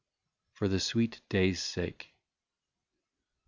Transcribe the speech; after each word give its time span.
no 0.03 0.07
FOR 0.55 0.67
THE 0.67 0.79
SWEET 0.79 1.21
DAY'S 1.29 1.61
SAKE. 1.61 2.15